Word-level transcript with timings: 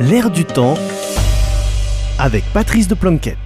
L'air 0.00 0.28
du 0.28 0.44
temps 0.44 0.74
avec 2.18 2.42
Patrice 2.52 2.88
de 2.88 2.96
Planquette. 2.96 3.38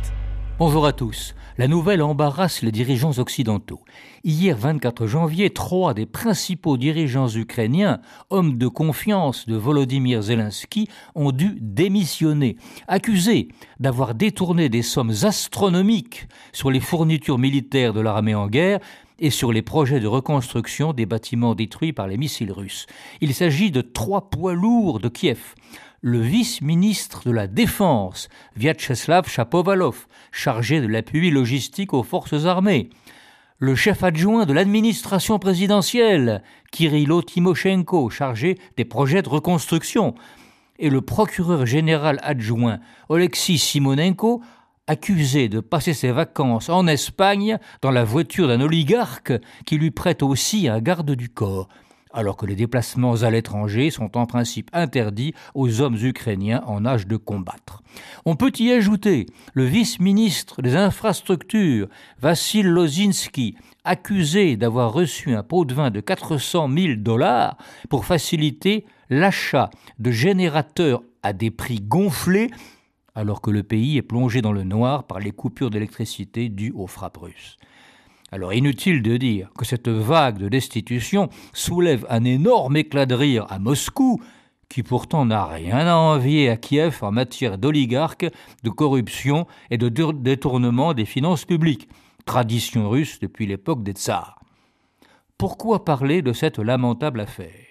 Bonjour 0.58 0.86
à 0.86 0.94
tous. 0.94 1.34
La 1.58 1.68
nouvelle 1.68 2.00
embarrasse 2.00 2.63
les 2.63 2.73
dirigeants 2.73 3.18
occidentaux. 3.18 3.81
Hier 4.25 4.57
24 4.57 5.07
janvier, 5.07 5.50
trois 5.50 5.92
des 5.92 6.07
principaux 6.07 6.79
dirigeants 6.79 7.29
ukrainiens, 7.29 8.00
hommes 8.30 8.57
de 8.57 8.66
confiance 8.66 9.46
de 9.46 9.57
Volodymyr 9.57 10.22
Zelensky, 10.22 10.88
ont 11.14 11.32
dû 11.32 11.58
démissionner, 11.61 12.56
accusés 12.86 13.48
d'avoir 13.78 14.14
détourné 14.14 14.70
des 14.70 14.82
sommes 14.82 15.12
astronomiques 15.24 16.28
sur 16.54 16.70
les 16.70 16.80
fournitures 16.80 17.38
militaires 17.38 17.92
de 17.92 18.00
l'armée 18.00 18.34
en 18.34 18.46
guerre 18.46 18.80
et 19.18 19.30
sur 19.30 19.52
les 19.52 19.62
projets 19.62 20.00
de 20.00 20.06
reconstruction 20.06 20.94
des 20.94 21.04
bâtiments 21.04 21.54
détruits 21.54 21.92
par 21.92 22.06
les 22.06 22.16
missiles 22.16 22.52
russes. 22.52 22.86
Il 23.20 23.34
s'agit 23.34 23.70
de 23.70 23.82
trois 23.82 24.30
poids 24.30 24.54
lourds 24.54 25.00
de 25.00 25.08
Kiev. 25.08 25.54
Le 26.00 26.20
vice-ministre 26.20 27.22
de 27.26 27.32
la 27.32 27.48
Défense, 27.48 28.29
Vyacheslav 28.54 29.29
Chapovalov, 29.29 30.06
chargé 30.30 30.80
de 30.80 30.86
l'appui 30.86 31.29
logistique 31.32 31.93
aux 31.93 32.05
forces 32.05 32.45
armées. 32.45 32.91
Le 33.59 33.75
chef 33.75 34.05
adjoint 34.05 34.47
de 34.47 34.53
l'administration 34.53 35.41
présidentielle, 35.41 36.45
Kirilo 36.70 37.20
Timoshenko, 37.23 38.11
chargé 38.11 38.59
des 38.77 38.84
projets 38.84 39.23
de 39.23 39.29
reconstruction. 39.29 40.15
Et 40.79 40.89
le 40.89 41.01
procureur 41.01 41.66
général 41.66 42.20
adjoint, 42.23 42.78
Oleksiy 43.09 43.59
Simonenko, 43.59 44.41
accusé 44.87 45.48
de 45.48 45.59
passer 45.59 45.95
ses 45.95 46.12
vacances 46.12 46.69
en 46.69 46.87
Espagne 46.87 47.59
dans 47.83 47.91
la 47.91 48.05
voiture 48.05 48.47
d'un 48.47 48.61
oligarque 48.61 49.33
qui 49.67 49.77
lui 49.78 49.91
prête 49.91 50.23
aussi 50.23 50.69
un 50.69 50.78
garde 50.78 51.11
du 51.11 51.28
corps, 51.28 51.69
alors 52.12 52.37
que 52.37 52.47
les 52.47 52.57
déplacements 52.57 53.23
à 53.23 53.30
l'étranger 53.30 53.91
sont 53.91 54.17
en 54.17 54.27
principe 54.27 54.71
interdits 54.73 55.35
aux 55.55 55.80
hommes 55.80 55.97
ukrainiens 56.01 56.62
en 56.67 56.84
âge 56.84 57.07
de 57.07 57.17
combattre. 57.17 57.83
On 58.25 58.37
peut 58.37 58.53
y 58.59 58.73
ajouter 58.73 59.27
le 59.55 59.64
vice-ministre 59.64 60.62
des 60.62 60.77
infrastructures, 60.77 61.89
Vassil 62.20 62.67
Lozinski, 62.67 63.56
accusé 63.84 64.56
d'avoir 64.56 64.92
reçu 64.92 65.34
un 65.34 65.42
pot 65.42 65.64
de 65.64 65.75
vin 65.75 65.91
de 65.91 66.01
400 66.01 66.69
000 66.70 66.95
dollars 66.97 67.56
pour 67.89 68.05
faciliter 68.05 68.84
l'achat 69.11 69.70
de 69.98 70.11
générateurs 70.11 71.03
à 71.23 71.33
des 71.33 71.51
prix 71.51 71.81
gonflés 71.81 72.51
alors 73.19 73.41
que 73.41 73.51
le 73.51 73.64
pays 73.64 73.97
est 73.97 74.03
plongé 74.03 74.42
dans 74.42 74.53
le 74.53 74.62
noir 74.62 75.05
par 75.05 75.19
les 75.19 75.33
coupures 75.33 75.70
d'électricité 75.70 76.48
dues 76.48 76.73
aux 76.77 76.86
frappes 76.86 77.17
russes. 77.17 77.56
Alors 78.31 78.53
inutile 78.53 79.03
de 79.03 79.17
dire 79.17 79.51
que 79.57 79.65
cette 79.65 79.89
vague 79.89 80.39
de 80.39 80.48
destitution 80.48 81.31
soulève 81.55 82.07
un 82.11 82.25
énorme 82.25 82.77
éclat 82.77 83.07
de 83.07 83.15
rire 83.15 83.47
à 83.48 83.59
Moscou, 83.59 84.20
qui 84.69 84.83
pourtant 84.83 85.25
n'a 85.25 85.47
rien 85.47 85.87
à 85.87 85.95
envier 85.95 86.51
à 86.51 86.59
Kiev 86.59 86.98
en 87.01 87.11
matière 87.11 87.57
d'oligarques, 87.57 88.27
de 88.65 88.70
corruption 88.70 89.47
et 89.70 89.79
de 89.79 89.89
détournement 89.89 90.93
des 90.93 91.07
finances 91.07 91.47
publiques, 91.47 91.89
tradition 92.27 92.91
russe 92.91 93.19
depuis 93.19 93.47
l'époque 93.47 93.83
des 93.83 93.93
tsars. 93.93 94.39
Pourquoi 95.39 95.87
parler 95.87 96.20
de 96.20 96.35
cette 96.35 96.59
lamentable 96.59 97.20
affaire? 97.20 97.67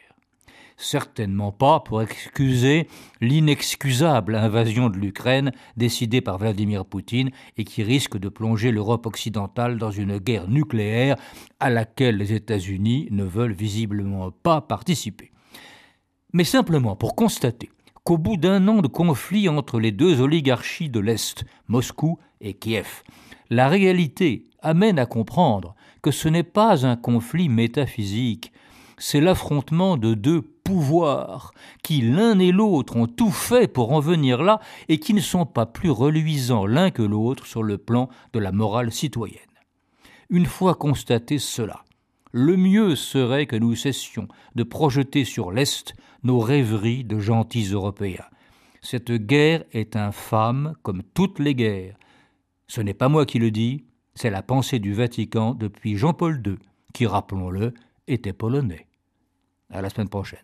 Certainement 0.77 1.51
pas 1.51 1.79
pour 1.79 2.01
excuser 2.01 2.87
l'inexcusable 3.19 4.35
invasion 4.35 4.89
de 4.89 4.97
l'Ukraine 4.97 5.51
décidée 5.75 6.21
par 6.21 6.37
Vladimir 6.37 6.85
Poutine 6.85 7.31
et 7.57 7.63
qui 7.63 7.83
risque 7.83 8.17
de 8.17 8.29
plonger 8.29 8.71
l'Europe 8.71 9.07
occidentale 9.07 9.77
dans 9.77 9.91
une 9.91 10.19
guerre 10.19 10.47
nucléaire 10.47 11.17
à 11.59 11.71
laquelle 11.71 12.17
les 12.17 12.33
États-Unis 12.33 13.07
ne 13.11 13.23
veulent 13.23 13.53
visiblement 13.53 14.31
pas 14.31 14.61
participer. 14.61 15.31
Mais 16.31 16.43
simplement 16.43 16.95
pour 16.95 17.15
constater 17.15 17.71
qu'au 18.03 18.17
bout 18.17 18.37
d'un 18.37 18.67
an 18.67 18.81
de 18.81 18.87
conflit 18.87 19.49
entre 19.49 19.79
les 19.79 19.91
deux 19.91 20.21
oligarchies 20.21 20.89
de 20.89 20.99
l'Est, 20.99 21.43
Moscou 21.67 22.19
et 22.39 22.53
Kiev, 22.53 23.03
la 23.49 23.67
réalité 23.67 24.43
amène 24.61 24.99
à 24.99 25.05
comprendre 25.05 25.75
que 26.01 26.11
ce 26.11 26.29
n'est 26.29 26.43
pas 26.43 26.85
un 26.85 26.95
conflit 26.95 27.49
métaphysique, 27.49 28.51
c'est 28.97 29.21
l'affrontement 29.21 29.97
de 29.97 30.13
deux 30.13 30.41
pouvoirs 30.67 31.53
qui 31.81 32.01
l'un 32.01 32.37
et 32.39 32.51
l'autre 32.51 32.97
ont 32.97 33.07
tout 33.07 33.31
fait 33.31 33.71
pour 33.71 33.93
en 33.93 34.01
venir 34.01 34.43
là 34.43 34.59
et 34.89 34.99
qui 34.99 35.13
ne 35.13 35.21
sont 35.21 35.45
pas 35.45 35.65
plus 35.65 35.89
reluisants 35.89 36.65
l'un 36.65 36.91
que 36.91 37.01
l'autre 37.01 37.45
sur 37.45 37.63
le 37.63 37.77
plan 37.77 38.09
de 38.33 38.39
la 38.39 38.51
morale 38.51 38.91
citoyenne. 38.91 39.39
Une 40.29 40.45
fois 40.45 40.75
constaté 40.75 41.39
cela, 41.39 41.85
le 42.33 42.57
mieux 42.57 42.97
serait 42.97 43.45
que 43.45 43.55
nous 43.55 43.75
cessions 43.75 44.27
de 44.55 44.63
projeter 44.63 45.23
sur 45.23 45.53
l'Est 45.53 45.95
nos 46.23 46.39
rêveries 46.39 47.05
de 47.05 47.17
gentils 47.17 47.71
Européens. 47.71 48.25
Cette 48.81 49.13
guerre 49.13 49.63
est 49.71 49.95
infâme 49.95 50.73
comme 50.83 51.01
toutes 51.13 51.39
les 51.39 51.55
guerres. 51.55 51.95
Ce 52.67 52.81
n'est 52.81 52.93
pas 52.93 53.07
moi 53.07 53.25
qui 53.25 53.39
le 53.39 53.51
dis, 53.51 53.85
c'est 54.15 54.29
la 54.29 54.43
pensée 54.43 54.79
du 54.79 54.93
Vatican 54.93 55.53
depuis 55.53 55.95
Jean-Paul 55.95 56.43
II, 56.45 56.57
qui, 56.93 57.05
rappelons-le, 57.05 57.73
était 58.09 58.33
polonais. 58.33 58.85
À 59.69 59.81
la 59.81 59.89
semaine 59.89 60.09
prochaine. 60.09 60.39